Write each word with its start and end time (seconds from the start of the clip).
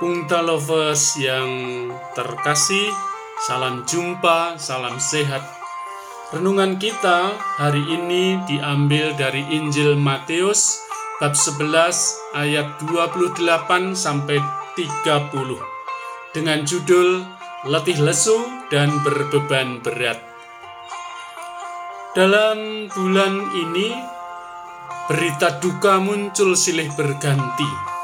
Pungta 0.00 0.40
Lovers 0.40 1.20
yang 1.20 1.52
terkasih, 2.16 2.88
salam 3.44 3.84
jumpa, 3.84 4.56
salam 4.56 4.96
sehat. 4.96 5.44
Renungan 6.32 6.80
kita 6.80 7.36
hari 7.60 7.84
ini 7.84 8.40
diambil 8.48 9.12
dari 9.12 9.44
Injil 9.52 10.00
Matius 10.00 10.80
bab 11.20 11.36
11 11.36 12.32
ayat 12.32 12.80
28 12.80 13.92
sampai 13.92 14.40
30 14.72 15.60
dengan 16.32 16.64
judul 16.64 17.20
Letih 17.68 18.00
Lesu 18.00 18.40
dan 18.72 19.04
Berbeban 19.04 19.84
Berat. 19.84 20.16
Dalam 22.16 22.88
bulan 22.88 23.52
ini 23.52 23.92
berita 25.12 25.60
duka 25.60 26.00
muncul 26.00 26.56
silih 26.56 26.88
berganti. 26.96 27.99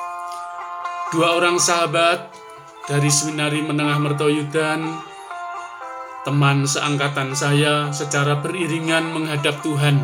Dua 1.06 1.38
orang 1.38 1.54
sahabat 1.62 2.34
dari 2.90 3.06
seminari 3.06 3.62
menengah 3.62 3.94
Mertoyudan 4.02 4.90
teman 6.26 6.66
seangkatan 6.66 7.30
saya 7.30 7.94
secara 7.94 8.42
beriringan 8.42 9.14
menghadap 9.14 9.62
Tuhan. 9.62 10.02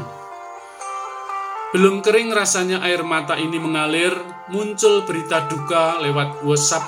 Belum 1.75 2.07
kering 2.07 2.31
rasanya 2.31 2.87
air 2.87 3.03
mata 3.03 3.35
ini 3.35 3.59
mengalir, 3.59 4.15
muncul 4.55 5.03
berita 5.03 5.51
duka 5.51 5.99
lewat 6.07 6.47
WhatsApp. 6.47 6.87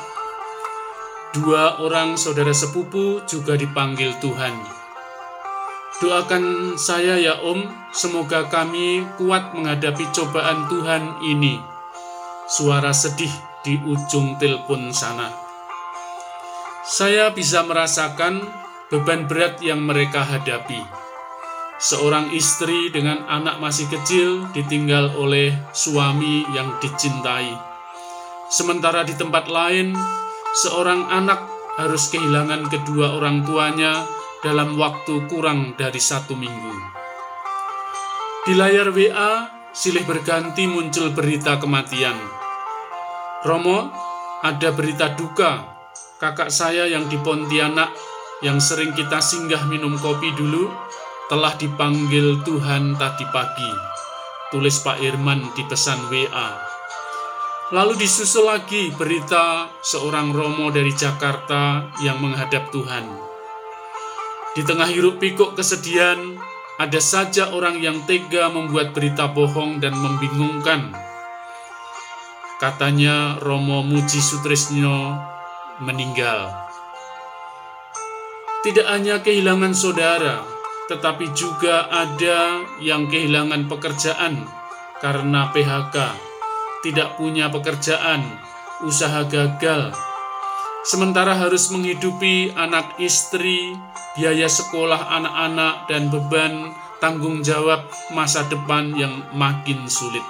Dua 1.34 1.82
orang 1.82 2.14
saudara 2.14 2.54
sepupu 2.54 3.18
juga 3.26 3.58
dipanggil 3.58 4.14
Tuhan. 4.22 4.54
Doakan 5.98 6.78
saya 6.78 7.18
ya 7.18 7.42
Om, 7.42 7.66
semoga 7.90 8.46
kami 8.46 9.02
kuat 9.18 9.58
menghadapi 9.58 10.06
cobaan 10.14 10.70
Tuhan 10.70 11.18
ini. 11.26 11.58
Suara 12.46 12.94
sedih 12.94 13.53
di 13.64 13.80
ujung 13.80 14.36
telepon 14.36 14.92
sana. 14.92 15.32
Saya 16.84 17.32
bisa 17.32 17.64
merasakan 17.64 18.44
beban 18.92 19.24
berat 19.24 19.58
yang 19.64 19.80
mereka 19.80 20.20
hadapi. 20.20 20.84
Seorang 21.80 22.30
istri 22.36 22.92
dengan 22.92 23.24
anak 23.26 23.58
masih 23.58 23.88
kecil 23.88 24.46
ditinggal 24.52 25.16
oleh 25.16 25.56
suami 25.72 26.44
yang 26.52 26.76
dicintai. 26.78 27.50
Sementara 28.52 29.02
di 29.02 29.16
tempat 29.16 29.48
lain, 29.48 29.96
seorang 30.60 31.08
anak 31.10 31.40
harus 31.80 32.12
kehilangan 32.12 32.70
kedua 32.70 33.16
orang 33.18 33.42
tuanya 33.42 34.06
dalam 34.44 34.76
waktu 34.78 35.24
kurang 35.26 35.74
dari 35.74 35.98
satu 35.98 36.36
minggu. 36.36 36.76
Di 38.44 38.52
layar 38.52 38.92
WA, 38.92 39.48
silih 39.72 40.04
berganti 40.04 40.68
muncul 40.68 41.16
berita 41.16 41.56
kematian. 41.56 42.43
Romo, 43.44 43.92
ada 44.40 44.72
berita 44.72 45.12
duka. 45.12 45.68
Kakak 46.16 46.48
saya 46.48 46.88
yang 46.88 47.12
di 47.12 47.20
Pontianak 47.20 47.92
yang 48.40 48.56
sering 48.56 48.96
kita 48.96 49.20
singgah 49.20 49.68
minum 49.68 50.00
kopi 50.00 50.32
dulu 50.32 50.72
telah 51.28 51.52
dipanggil 51.52 52.40
Tuhan 52.40 52.96
tadi 52.96 53.28
pagi. 53.28 53.68
Tulis 54.48 54.80
Pak 54.80 54.96
Irman 54.96 55.52
di 55.52 55.60
pesan 55.68 56.08
WA. 56.08 56.56
Lalu 57.76 58.00
disusul 58.00 58.48
lagi 58.48 58.88
berita 58.96 59.68
seorang 59.84 60.32
Romo 60.32 60.72
dari 60.72 60.96
Jakarta 60.96 61.84
yang 62.00 62.24
menghadap 62.24 62.72
Tuhan. 62.72 63.04
Di 64.56 64.64
tengah 64.64 64.88
hiruk 64.88 65.20
pikuk 65.20 65.52
kesedihan, 65.52 66.16
ada 66.80 67.00
saja 67.02 67.52
orang 67.52 67.76
yang 67.76 68.08
tega 68.08 68.48
membuat 68.48 68.96
berita 68.96 69.28
bohong 69.28 69.84
dan 69.84 69.92
membingungkan. 69.92 71.12
Katanya 72.54 73.42
Romo 73.42 73.82
Muji 73.82 74.22
Sutrisno 74.22 75.18
meninggal. 75.82 76.54
Tidak 78.62 78.86
hanya 78.86 79.18
kehilangan 79.18 79.74
saudara, 79.74 80.46
tetapi 80.86 81.34
juga 81.34 81.90
ada 81.90 82.62
yang 82.78 83.10
kehilangan 83.10 83.66
pekerjaan 83.66 84.46
karena 85.02 85.50
PHK, 85.50 85.96
tidak 86.86 87.18
punya 87.18 87.50
pekerjaan, 87.50 88.22
usaha 88.86 89.26
gagal, 89.26 89.90
sementara 90.86 91.34
harus 91.34 91.74
menghidupi 91.74 92.54
anak 92.54 92.96
istri, 93.02 93.74
biaya 94.14 94.46
sekolah 94.46 95.10
anak-anak, 95.10 95.90
dan 95.90 96.06
beban 96.08 96.70
tanggung 97.02 97.42
jawab 97.42 97.82
masa 98.14 98.46
depan 98.46 98.94
yang 98.94 99.26
makin 99.34 99.90
sulit. 99.90 100.22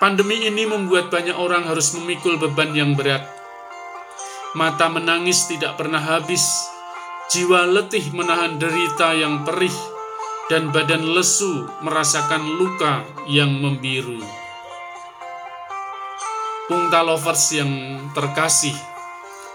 Pandemi 0.00 0.48
ini 0.48 0.64
membuat 0.64 1.12
banyak 1.12 1.36
orang 1.36 1.68
harus 1.68 1.92
memikul 1.92 2.40
beban 2.40 2.72
yang 2.72 2.96
berat. 2.96 3.20
Mata 4.56 4.88
menangis 4.88 5.44
tidak 5.44 5.76
pernah 5.76 6.00
habis, 6.00 6.40
Jiwa 7.28 7.68
letih 7.68 8.08
menahan 8.16 8.56
derita 8.56 9.12
yang 9.12 9.44
perih, 9.44 9.76
dan 10.48 10.72
badan 10.72 11.04
lesu 11.04 11.68
merasakan 11.84 12.48
luka 12.56 13.04
yang 13.28 13.52
membiru. 13.60 14.24
Pungta 16.64 17.04
lovers 17.04 17.52
yang 17.52 18.00
terkasih, 18.16 18.74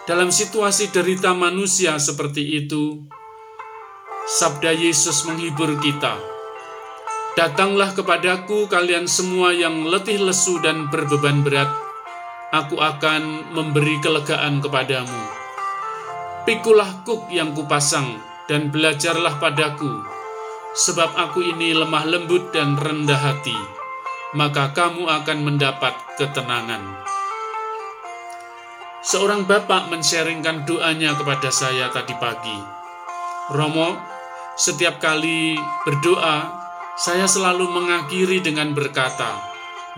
dalam 0.05 0.29
situasi 0.29 0.93
derita 0.93 1.33
manusia 1.33 1.97
seperti 1.97 2.61
itu, 2.61 3.01
Sabda 4.29 4.77
Yesus 4.77 5.25
menghibur 5.25 5.73
kita. 5.81 6.34
Datanglah 7.35 7.91
kepadaku 7.91 8.71
kalian 8.71 9.11
semua 9.11 9.51
yang 9.51 9.83
letih 9.83 10.23
lesu 10.23 10.55
dan 10.63 10.87
berbeban 10.87 11.43
berat, 11.43 11.67
aku 12.55 12.79
akan 12.79 13.51
memberi 13.51 13.99
kelegaan 13.99 14.63
kepadamu. 14.63 15.19
Pikulah 16.47 17.03
kuk 17.03 17.27
yang 17.27 17.51
kupasang 17.51 18.23
dan 18.47 18.71
belajarlah 18.71 19.35
padaku, 19.43 19.99
sebab 20.79 21.11
aku 21.11 21.43
ini 21.43 21.75
lemah 21.75 22.07
lembut 22.07 22.55
dan 22.55 22.79
rendah 22.79 23.19
hati, 23.19 23.59
maka 24.31 24.71
kamu 24.71 25.03
akan 25.03 25.39
mendapat 25.43 25.91
ketenangan. 26.15 26.87
Seorang 29.03 29.43
bapak 29.43 29.91
mensharingkan 29.91 30.63
doanya 30.63 31.19
kepada 31.19 31.51
saya 31.51 31.91
tadi 31.91 32.15
pagi. 32.15 32.59
Romo, 33.51 33.91
setiap 34.55 35.03
kali 35.03 35.59
berdoa, 35.83 36.64
saya 36.95 37.27
selalu 37.27 37.67
mengakhiri 37.67 38.39
dengan 38.39 38.71
berkata, 38.71 39.35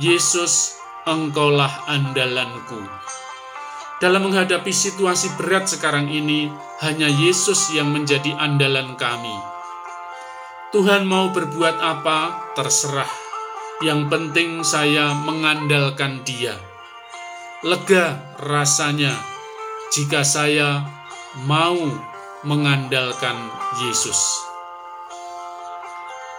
Yesus, 0.02 0.82
engkaulah 1.06 1.86
andalanku. 1.86 2.82
Dalam 4.02 4.30
menghadapi 4.30 4.74
situasi 4.74 5.38
berat 5.38 5.70
sekarang 5.70 6.10
ini, 6.10 6.50
hanya 6.82 7.06
Yesus 7.06 7.74
yang 7.74 7.94
menjadi 7.94 8.34
andalan 8.38 8.98
kami. 8.98 9.34
Tuhan 10.74 11.06
mau 11.06 11.30
berbuat 11.34 11.78
apa, 11.82 12.54
terserah. 12.58 13.10
Yang 13.86 14.02
penting 14.10 14.50
saya 14.66 15.14
mengandalkan 15.14 16.26
Dia. 16.26 16.58
Lega 17.62 18.22
rasanya 18.42 19.14
jika 19.94 20.26
saya 20.26 20.82
mau 21.46 21.78
mengandalkan 22.42 23.38
Yesus. 23.86 24.18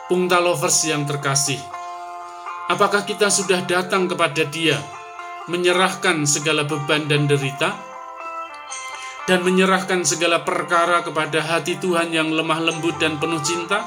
Pungta 0.08 0.40
lovers 0.40 0.88
yang 0.88 1.04
terkasih, 1.04 1.60
apakah 2.72 3.04
kita 3.04 3.28
sudah 3.28 3.60
datang 3.68 4.08
kepada 4.08 4.40
Dia? 4.48 4.80
menyerahkan 5.48 6.28
segala 6.28 6.68
beban 6.68 7.08
dan 7.08 7.24
derita, 7.24 7.72
dan 9.24 9.40
menyerahkan 9.40 10.04
segala 10.04 10.44
perkara 10.44 11.00
kepada 11.00 11.40
hati 11.40 11.80
Tuhan 11.80 12.12
yang 12.12 12.28
lemah 12.28 12.60
lembut 12.60 13.00
dan 13.00 13.16
penuh 13.16 13.40
cinta? 13.40 13.80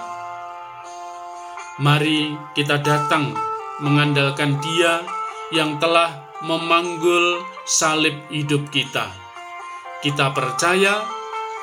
Mari 1.78 2.34
kita 2.58 2.82
datang 2.82 3.34
mengandalkan 3.82 4.58
Dia 4.58 5.06
yang 5.54 5.78
telah 5.78 6.30
memanggul 6.42 7.46
salib 7.66 8.18
hidup 8.34 8.74
kita. 8.74 9.10
Kita 10.02 10.34
percaya 10.34 11.06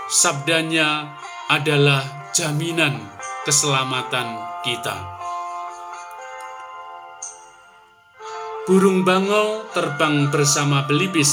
sabdanya 0.06 1.18
adalah 1.50 2.30
jaminan 2.30 3.17
keselamatan 3.46 4.38
kita. 4.66 4.96
Burung 8.68 9.00
bangau 9.00 9.64
terbang 9.72 10.28
bersama 10.28 10.84
belibis, 10.84 11.32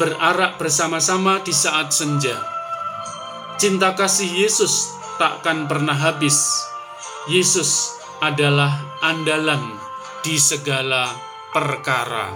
berarak 0.00 0.58
bersama-sama 0.58 1.38
di 1.46 1.54
saat 1.54 1.94
senja. 1.94 2.34
Cinta 3.60 3.94
kasih 3.94 4.26
Yesus 4.48 4.90
takkan 5.20 5.68
pernah 5.68 5.94
habis. 5.94 6.64
Yesus 7.28 7.94
adalah 8.18 8.72
andalan 9.04 9.78
di 10.26 10.40
segala 10.40 11.06
perkara. 11.52 12.32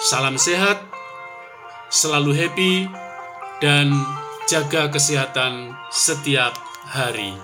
Salam 0.00 0.36
sehat, 0.36 0.82
selalu 1.88 2.32
happy, 2.36 2.74
dan 3.60 3.92
jaga 4.50 4.90
kesehatan 4.90 5.78
setiap 5.94 6.58
hari. 6.90 7.38